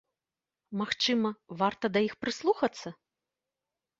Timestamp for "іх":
2.07-2.13